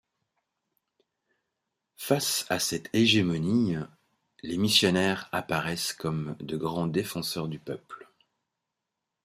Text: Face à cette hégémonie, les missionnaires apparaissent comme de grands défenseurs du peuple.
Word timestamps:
Face 1.95 2.47
à 2.49 2.57
cette 2.57 2.89
hégémonie, 2.91 3.75
les 4.41 4.57
missionnaires 4.57 5.29
apparaissent 5.31 5.93
comme 5.93 6.35
de 6.39 6.57
grands 6.57 6.87
défenseurs 6.87 7.47
du 7.47 7.59
peuple. 7.59 8.07